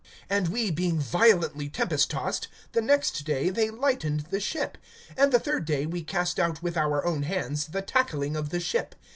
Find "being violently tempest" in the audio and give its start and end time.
0.71-2.09